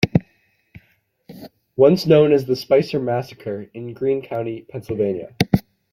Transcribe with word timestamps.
One 1.75 1.95
known 2.07 2.33
as 2.33 2.45
the 2.45 2.55
Spicer 2.55 2.99
Massacre 2.99 3.69
in 3.75 3.93
Greene 3.93 4.23
County, 4.23 4.63
Pennsylvania. 4.63 5.35